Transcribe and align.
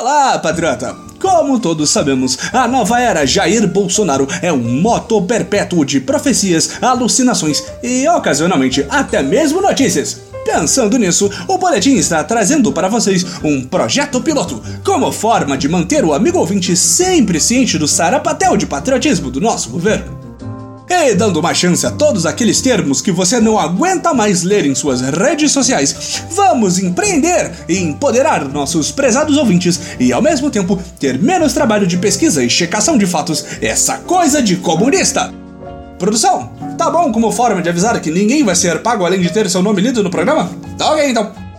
Olá, 0.00 0.38
patriota! 0.38 0.96
Como 1.20 1.60
todos 1.60 1.90
sabemos, 1.90 2.38
a 2.54 2.66
nova 2.66 2.98
era 2.98 3.26
Jair 3.26 3.68
Bolsonaro 3.68 4.26
é 4.40 4.50
um 4.50 4.80
moto 4.80 5.20
perpétuo 5.20 5.84
de 5.84 6.00
profecias, 6.00 6.82
alucinações 6.82 7.62
e, 7.82 8.08
ocasionalmente, 8.08 8.86
até 8.88 9.22
mesmo 9.22 9.60
notícias. 9.60 10.22
Pensando 10.42 10.96
nisso, 10.96 11.30
o 11.46 11.58
Boletim 11.58 11.96
está 11.96 12.24
trazendo 12.24 12.72
para 12.72 12.88
vocês 12.88 13.26
um 13.44 13.62
projeto 13.62 14.22
piloto, 14.22 14.62
como 14.82 15.12
forma 15.12 15.58
de 15.58 15.68
manter 15.68 16.02
o 16.02 16.14
amigo 16.14 16.38
ouvinte 16.38 16.74
sempre 16.74 17.38
ciente 17.38 17.76
do 17.76 17.86
sarapatel 17.86 18.56
de 18.56 18.64
patriotismo 18.64 19.30
do 19.30 19.38
nosso 19.38 19.68
governo 19.68 20.19
e 20.90 21.14
dando 21.14 21.38
uma 21.38 21.54
chance 21.54 21.86
a 21.86 21.90
todos 21.92 22.26
aqueles 22.26 22.60
termos 22.60 23.00
que 23.00 23.12
você 23.12 23.40
não 23.40 23.56
aguenta 23.56 24.12
mais 24.12 24.42
ler 24.42 24.66
em 24.66 24.74
suas 24.74 25.00
redes 25.00 25.52
sociais, 25.52 26.24
vamos 26.32 26.80
empreender 26.80 27.52
e 27.68 27.78
empoderar 27.78 28.44
nossos 28.48 28.90
prezados 28.90 29.36
ouvintes 29.36 29.80
e 30.00 30.12
ao 30.12 30.20
mesmo 30.20 30.50
tempo 30.50 30.82
ter 30.98 31.16
menos 31.16 31.52
trabalho 31.52 31.86
de 31.86 31.96
pesquisa 31.96 32.42
e 32.42 32.50
checação 32.50 32.98
de 32.98 33.06
fatos, 33.06 33.44
essa 33.62 33.98
coisa 33.98 34.42
de 34.42 34.56
comunista. 34.56 35.32
Produção, 35.96 36.50
tá 36.76 36.90
bom 36.90 37.12
como 37.12 37.30
forma 37.30 37.62
de 37.62 37.68
avisar 37.68 38.00
que 38.00 38.10
ninguém 38.10 38.42
vai 38.42 38.56
ser 38.56 38.82
pago 38.82 39.06
além 39.06 39.20
de 39.20 39.32
ter 39.32 39.48
seu 39.48 39.62
nome 39.62 39.80
lido 39.80 40.02
no 40.02 40.10
programa? 40.10 40.50
Tá 40.76 40.90
ok 40.90 41.08
então. 41.08 41.49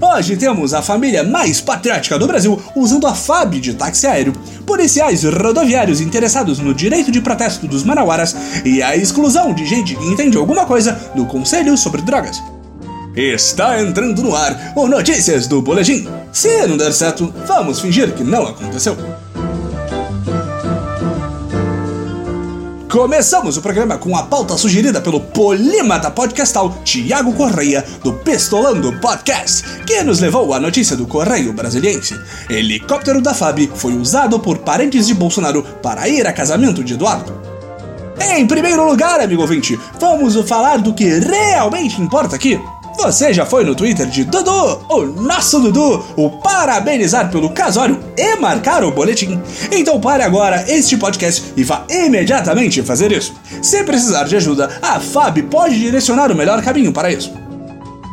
Hoje 0.00 0.36
temos 0.36 0.72
a 0.74 0.80
família 0.80 1.24
mais 1.24 1.60
patriótica 1.60 2.16
do 2.16 2.26
Brasil 2.26 2.60
usando 2.76 3.06
a 3.06 3.14
FAB 3.14 3.54
de 3.54 3.74
táxi 3.74 4.06
aéreo, 4.06 4.32
policiais 4.64 5.24
rodoviários 5.24 6.00
interessados 6.00 6.60
no 6.60 6.72
direito 6.72 7.10
de 7.10 7.20
protesto 7.20 7.66
dos 7.66 7.82
manauaras 7.82 8.36
e 8.64 8.80
a 8.80 8.96
exclusão 8.96 9.52
de 9.52 9.66
gente 9.66 9.96
que 9.96 10.04
entende 10.04 10.36
alguma 10.36 10.66
coisa 10.66 10.92
do 11.16 11.26
Conselho 11.26 11.76
sobre 11.76 12.02
Drogas. 12.02 12.40
Está 13.16 13.80
entrando 13.80 14.22
no 14.22 14.36
ar 14.36 14.72
o 14.76 14.86
Notícias 14.86 15.48
do 15.48 15.60
Boletim. 15.60 16.06
Se 16.32 16.66
não 16.66 16.76
der 16.76 16.92
certo, 16.92 17.34
vamos 17.46 17.80
fingir 17.80 18.14
que 18.14 18.22
não 18.22 18.46
aconteceu. 18.46 18.96
Começamos 22.92 23.56
o 23.56 23.62
programa 23.62 23.96
com 23.96 24.14
a 24.14 24.22
pauta 24.24 24.54
sugerida 24.58 25.00
pelo 25.00 25.18
polímata 25.18 26.10
podcastal 26.10 26.76
Tiago 26.84 27.32
Correia, 27.32 27.82
do 28.04 28.12
Pestolando 28.12 28.92
Podcast, 29.00 29.62
que 29.86 30.02
nos 30.02 30.20
levou 30.20 30.52
à 30.52 30.60
notícia 30.60 30.94
do 30.94 31.06
Correio 31.06 31.54
Brasiliense. 31.54 32.14
Helicóptero 32.50 33.22
da 33.22 33.32
FAB 33.32 33.70
foi 33.74 33.94
usado 33.94 34.38
por 34.38 34.58
parentes 34.58 35.06
de 35.06 35.14
Bolsonaro 35.14 35.62
para 35.82 36.06
ir 36.06 36.26
a 36.26 36.34
casamento 36.34 36.84
de 36.84 36.92
Eduardo. 36.92 37.40
Em 38.36 38.46
primeiro 38.46 38.86
lugar, 38.86 39.20
amigo 39.20 39.40
ouvinte, 39.40 39.80
vamos 39.98 40.36
falar 40.46 40.76
do 40.76 40.92
que 40.92 41.18
realmente 41.18 41.98
importa 41.98 42.36
aqui. 42.36 42.60
Você 42.96 43.32
já 43.32 43.44
foi 43.44 43.64
no 43.64 43.74
Twitter 43.74 44.06
de 44.06 44.24
Dudu, 44.24 44.86
o 44.88 45.02
nosso 45.02 45.60
Dudu, 45.60 46.04
o 46.16 46.30
parabenizar 46.30 47.30
pelo 47.30 47.50
casório 47.50 47.98
e 48.16 48.36
marcar 48.36 48.84
o 48.84 48.92
boletim? 48.92 49.40
Então 49.70 50.00
pare 50.00 50.22
agora 50.22 50.64
este 50.68 50.96
podcast 50.96 51.52
e 51.56 51.64
vá 51.64 51.84
imediatamente 51.90 52.82
fazer 52.82 53.10
isso. 53.10 53.34
Se 53.60 53.82
precisar 53.82 54.24
de 54.24 54.36
ajuda, 54.36 54.70
a 54.80 55.00
FAB 55.00 55.42
pode 55.50 55.78
direcionar 55.78 56.30
o 56.30 56.36
melhor 56.36 56.62
caminho 56.62 56.92
para 56.92 57.10
isso. 57.10 57.32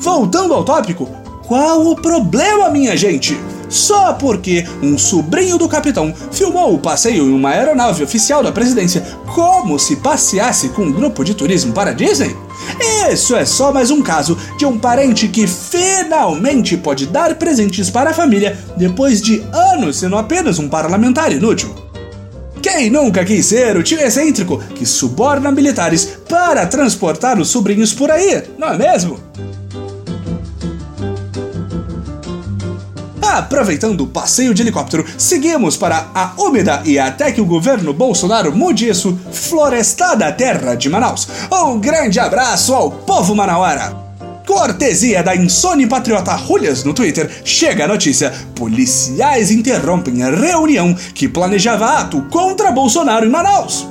Voltando 0.00 0.54
ao 0.54 0.64
tópico, 0.64 1.08
qual 1.46 1.86
o 1.86 1.96
problema, 1.96 2.70
minha 2.70 2.96
gente? 2.96 3.38
Só 3.70 4.12
porque 4.14 4.66
um 4.82 4.98
sobrinho 4.98 5.56
do 5.56 5.68
capitão 5.68 6.12
filmou 6.32 6.74
o 6.74 6.78
passeio 6.78 7.24
em 7.24 7.32
uma 7.32 7.50
aeronave 7.50 8.02
oficial 8.02 8.42
da 8.42 8.50
presidência 8.50 9.02
como 9.32 9.78
se 9.78 9.96
passeasse 9.96 10.70
com 10.70 10.82
um 10.82 10.92
grupo 10.92 11.24
de 11.24 11.34
turismo 11.34 11.72
para 11.72 11.94
Disney? 11.94 12.36
Isso 13.10 13.34
é 13.36 13.44
só 13.44 13.72
mais 13.72 13.90
um 13.90 14.02
caso 14.02 14.36
de 14.58 14.66
um 14.66 14.76
parente 14.76 15.28
que 15.28 15.46
finalmente 15.46 16.76
pode 16.76 17.06
dar 17.06 17.36
presentes 17.36 17.88
para 17.88 18.10
a 18.10 18.14
família 18.14 18.58
depois 18.76 19.22
de 19.22 19.42
anos 19.52 19.98
sendo 19.98 20.16
apenas 20.16 20.58
um 20.58 20.68
parlamentar 20.68 21.32
inútil. 21.32 21.72
Quem 22.60 22.90
nunca 22.90 23.24
quis 23.24 23.46
ser 23.46 23.76
o 23.76 23.82
tio 23.82 23.98
excêntrico 24.00 24.58
que 24.74 24.84
suborna 24.84 25.50
militares 25.50 26.18
para 26.28 26.66
transportar 26.66 27.38
os 27.38 27.48
sobrinhos 27.48 27.94
por 27.94 28.10
aí, 28.10 28.42
não 28.58 28.68
é 28.68 28.76
mesmo? 28.76 29.18
Aproveitando 33.30 34.00
o 34.00 34.08
passeio 34.08 34.52
de 34.52 34.60
helicóptero, 34.60 35.06
seguimos 35.16 35.76
para 35.76 36.08
a 36.12 36.32
úmida 36.36 36.82
e 36.84 36.98
até 36.98 37.30
que 37.30 37.40
o 37.40 37.46
governo 37.46 37.92
Bolsonaro 37.92 38.52
mude 38.52 38.88
isso, 38.88 39.16
florestada 39.30 40.32
terra 40.32 40.74
de 40.74 40.88
Manaus. 40.88 41.28
Um 41.52 41.78
grande 41.78 42.18
abraço 42.18 42.74
ao 42.74 42.90
povo 42.90 43.32
manauara! 43.32 43.96
Cortesia 44.44 45.22
da 45.22 45.36
Insone 45.36 45.86
Patriota 45.86 46.34
Rulhas 46.34 46.82
no 46.82 46.92
Twitter, 46.92 47.30
chega 47.44 47.84
a 47.84 47.88
notícia: 47.88 48.34
policiais 48.56 49.52
interrompem 49.52 50.24
a 50.24 50.30
reunião 50.30 50.92
que 51.14 51.28
planejava 51.28 52.00
ato 52.00 52.22
contra 52.32 52.72
Bolsonaro 52.72 53.24
em 53.24 53.30
Manaus. 53.30 53.86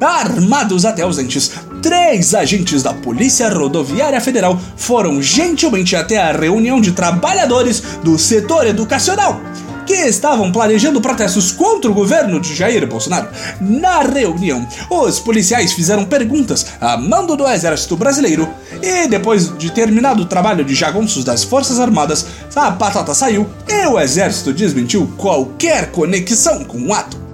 Armados 0.00 0.84
até 0.84 1.04
os 1.04 1.16
dentes, 1.16 1.50
três 1.82 2.34
agentes 2.34 2.82
da 2.82 2.94
Polícia 2.94 3.48
Rodoviária 3.48 4.20
Federal 4.20 4.58
foram 4.76 5.20
gentilmente 5.20 5.96
até 5.96 6.18
a 6.18 6.32
reunião 6.32 6.80
de 6.80 6.92
trabalhadores 6.92 7.82
do 8.02 8.18
setor 8.18 8.66
educacional 8.66 9.40
que 9.88 9.94
estavam 9.94 10.52
planejando 10.52 11.00
protestos 11.00 11.50
contra 11.50 11.90
o 11.90 11.94
governo 11.94 12.38
de 12.38 12.54
Jair 12.54 12.86
Bolsonaro. 12.86 13.28
Na 13.58 14.02
reunião, 14.02 14.68
os 14.90 15.18
policiais 15.18 15.72
fizeram 15.72 16.04
perguntas 16.04 16.66
a 16.78 16.98
mando 16.98 17.34
do 17.34 17.48
Exército 17.48 17.96
Brasileiro 17.96 18.46
e, 18.82 19.08
depois 19.08 19.56
de 19.56 19.72
terminado 19.72 20.24
o 20.24 20.26
trabalho 20.26 20.62
de 20.62 20.74
jagunços 20.74 21.24
das 21.24 21.42
Forças 21.42 21.80
Armadas, 21.80 22.26
a 22.54 22.70
patata 22.70 23.14
saiu 23.14 23.48
e 23.66 23.86
o 23.86 23.98
Exército 23.98 24.52
desmentiu 24.52 25.10
qualquer 25.16 25.90
conexão 25.90 26.64
com 26.64 26.82
o 26.82 26.92
ato. 26.92 27.27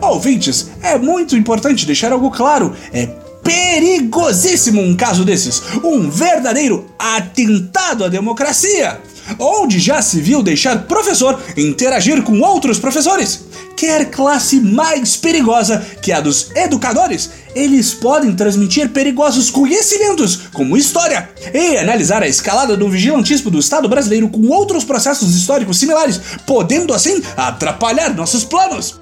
Ouvintes, 0.00 0.70
é 0.82 0.96
muito 0.96 1.36
importante 1.36 1.86
deixar 1.86 2.12
algo 2.12 2.30
claro: 2.30 2.74
é 2.92 3.06
perigosíssimo 3.42 4.80
um 4.80 4.94
caso 4.94 5.24
desses, 5.24 5.62
um 5.82 6.10
verdadeiro 6.10 6.86
atentado 6.98 8.04
à 8.04 8.08
democracia, 8.08 9.00
onde 9.38 9.78
já 9.78 10.02
se 10.02 10.20
viu 10.20 10.42
deixar 10.42 10.84
professor 10.86 11.40
interagir 11.56 12.22
com 12.22 12.40
outros 12.40 12.78
professores. 12.78 13.46
Quer 13.74 14.10
classe 14.10 14.60
mais 14.60 15.16
perigosa 15.16 15.78
que 16.02 16.10
a 16.12 16.20
dos 16.20 16.50
educadores, 16.54 17.30
eles 17.54 17.94
podem 17.94 18.34
transmitir 18.34 18.90
perigosos 18.90 19.50
conhecimentos, 19.50 20.48
como 20.52 20.76
história, 20.76 21.30
e 21.54 21.78
analisar 21.78 22.22
a 22.22 22.28
escalada 22.28 22.76
do 22.76 22.88
vigilantismo 22.88 23.50
do 23.50 23.60
Estado 23.60 23.88
brasileiro 23.88 24.28
com 24.28 24.48
outros 24.48 24.84
processos 24.84 25.34
históricos 25.34 25.78
similares, 25.78 26.20
podendo 26.44 26.92
assim 26.92 27.22
atrapalhar 27.36 28.14
nossos 28.14 28.44
planos. 28.44 29.00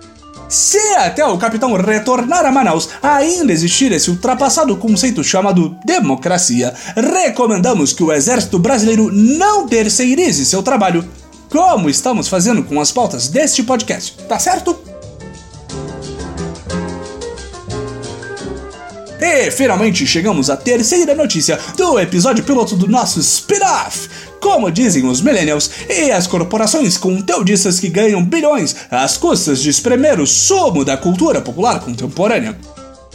Se 0.48 0.78
até 0.96 1.24
o 1.26 1.36
capitão 1.38 1.74
retornar 1.74 2.46
a 2.46 2.52
Manaus 2.52 2.88
ainda 3.02 3.52
existir 3.52 3.90
esse 3.90 4.10
ultrapassado 4.10 4.76
conceito 4.76 5.24
chamado 5.24 5.76
democracia, 5.84 6.72
recomendamos 6.94 7.92
que 7.92 8.02
o 8.02 8.12
exército 8.12 8.58
brasileiro 8.58 9.10
não 9.12 9.66
terceirize 9.66 10.46
seu 10.46 10.62
trabalho, 10.62 11.04
como 11.50 11.90
estamos 11.90 12.28
fazendo 12.28 12.62
com 12.62 12.80
as 12.80 12.92
pautas 12.92 13.28
deste 13.28 13.62
podcast, 13.62 14.16
tá 14.28 14.38
certo? 14.38 14.95
E 19.28 19.50
finalmente 19.50 20.06
chegamos 20.06 20.48
à 20.48 20.56
terceira 20.56 21.12
notícia 21.12 21.58
do 21.76 21.98
episódio 21.98 22.44
piloto 22.44 22.76
do 22.76 22.86
nosso 22.86 23.18
spin-off. 23.18 24.08
Como 24.40 24.70
dizem 24.70 25.04
os 25.04 25.20
millennials 25.20 25.68
e 25.88 26.12
as 26.12 26.28
corporações 26.28 26.96
conteudistas 26.96 27.80
que 27.80 27.88
ganham 27.88 28.24
bilhões 28.24 28.76
às 28.88 29.16
custas 29.16 29.60
de 29.60 29.68
espremer 29.68 30.20
o 30.20 30.26
sumo 30.28 30.84
da 30.84 30.96
cultura 30.96 31.40
popular 31.40 31.80
contemporânea. 31.80 32.56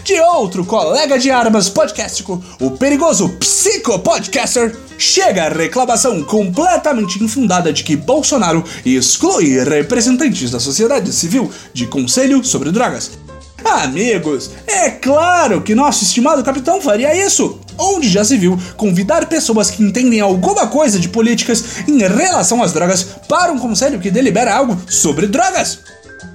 De 0.03 0.19
outro 0.19 0.65
colega 0.65 1.17
de 1.17 1.31
armas 1.31 1.69
podcastico, 1.69 2.43
o 2.59 2.71
perigoso 2.71 3.29
psicopodcaster, 3.39 4.75
chega 4.97 5.45
a 5.45 5.49
reclamação 5.49 6.21
completamente 6.23 7.23
infundada 7.23 7.71
de 7.71 7.85
que 7.85 7.95
Bolsonaro 7.95 8.65
exclui 8.85 9.63
representantes 9.63 10.51
da 10.51 10.59
sociedade 10.59 11.13
civil 11.13 11.49
de 11.73 11.87
conselho 11.87 12.43
sobre 12.43 12.69
drogas 12.69 13.11
Amigos, 13.63 14.51
é 14.67 14.89
claro 14.89 15.61
que 15.61 15.75
nosso 15.75 16.03
estimado 16.03 16.43
capitão 16.43 16.81
faria 16.81 17.15
isso. 17.15 17.59
Onde 17.77 18.09
já 18.09 18.23
se 18.23 18.37
viu 18.37 18.59
convidar 18.75 19.27
pessoas 19.27 19.69
que 19.69 19.83
entendem 19.83 20.19
alguma 20.19 20.67
coisa 20.67 20.99
de 20.99 21.09
políticas 21.09 21.79
em 21.87 21.99
relação 21.99 22.61
às 22.61 22.73
drogas 22.73 23.03
para 23.27 23.51
um 23.51 23.59
conselho 23.59 23.99
que 23.99 24.11
delibera 24.11 24.55
algo 24.55 24.77
sobre 24.87 25.27
drogas? 25.27 25.79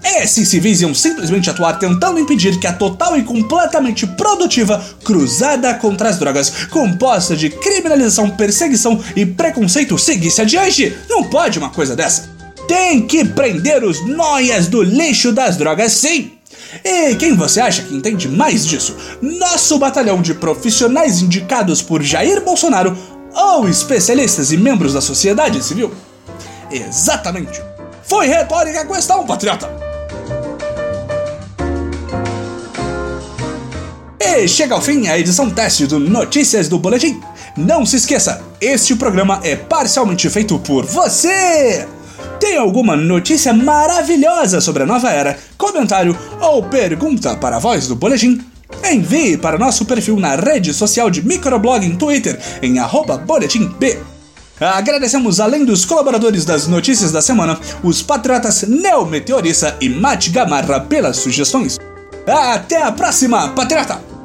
Esses 0.03 0.49
civis 0.49 0.81
iam 0.81 0.95
simplesmente 0.95 1.51
atuar 1.51 1.79
tentando 1.79 2.21
impedir 2.21 2.59
que 2.59 2.67
a 2.67 2.73
total 2.73 3.17
e 3.19 3.23
completamente 3.23 4.07
produtiva 4.07 4.83
cruzada 5.05 5.75
contra 5.75 6.09
as 6.09 6.19
drogas, 6.19 6.67
composta 6.71 7.37
de 7.37 7.51
criminalização, 7.51 8.31
perseguição 8.31 9.01
e 9.17 9.27
preconceito, 9.27 9.99
seguisse 9.99 10.41
adiante. 10.41 10.97
Não 11.09 11.25
pode 11.25 11.59
uma 11.59 11.71
coisa 11.71 11.97
dessa. 11.97 12.31
Tem 12.69 13.07
que 13.07 13.25
prender 13.25 13.85
os 13.85 14.05
noias 14.07 14.69
do 14.69 14.83
lixo 14.83 15.33
das 15.33 15.57
drogas, 15.57 15.93
sim! 15.93 16.36
E 16.85 17.15
quem 17.17 17.35
você 17.37 17.61
acha 17.61 17.83
que 17.83 17.95
entende 17.95 18.29
mais 18.29 18.67
disso? 18.67 18.97
Nosso 19.21 19.79
batalhão 19.79 20.21
de 20.21 20.35
profissionais 20.35 21.23
indicados 21.23 21.83
por 21.83 22.03
Jair 22.03 22.43
Bolsonaro 22.43 22.97
ou 23.35 23.69
especialistas 23.69 24.53
e 24.53 24.57
membros 24.57 24.93
da 24.95 25.01
sociedade 25.01 25.63
civil? 25.63 25.93
Exatamente! 26.71 27.63
Foi 28.03 28.27
retórica 28.27 28.81
a 28.81 28.87
questão, 28.87 29.27
patriota! 29.27 29.69
E 34.21 34.47
chega 34.47 34.75
ao 34.75 34.83
fim 34.83 35.09
a 35.09 35.19
edição 35.19 35.51
teste 35.51 35.87
do 35.87 35.99
Notícias 35.99 36.69
do 36.69 36.79
Boletim. 36.79 37.21
Não 37.57 37.87
se 37.87 37.97
esqueça, 37.97 38.43
este 38.61 38.95
programa 38.95 39.41
é 39.43 39.57
parcialmente 39.57 40.29
feito 40.29 40.59
por 40.59 40.85
você! 40.85 41.89
Tem 42.39 42.57
alguma 42.57 42.95
notícia 42.97 43.53
maravilhosa 43.53 44.61
sobre 44.61 44.83
a 44.83 44.87
nova 44.87 45.11
era, 45.11 45.39
comentário 45.57 46.17
ou 46.41 46.63
pergunta 46.63 47.35
para 47.37 47.57
a 47.57 47.59
voz 47.59 47.89
do 47.89 47.97
Boletim? 47.97 48.41
Envie 48.85 49.39
para 49.39 49.59
nosso 49.59 49.85
perfil 49.85 50.19
na 50.19 50.37
rede 50.37 50.75
social 50.75 51.09
de 51.09 51.27
microblog 51.27 51.85
em 51.85 51.97
Twitter, 51.97 52.39
em 52.63 52.77
boletimb. 53.27 53.99
Agradecemos, 54.61 55.41
além 55.41 55.65
dos 55.65 55.85
colaboradores 55.85 56.45
das 56.45 56.67
notícias 56.67 57.13
da 57.13 57.23
semana, 57.23 57.59
os 57.83 58.03
patriotas 58.03 58.63
Neo 58.63 59.07
Meteorista 59.07 59.77
e 59.81 59.89
Mate 59.89 60.31
Gamarra 60.31 60.81
pelas 60.81 61.19
sugestões. 61.19 61.79
Até 62.27 62.83
a 62.83 62.93
próxima, 62.93 63.49
patriota! 63.51 64.16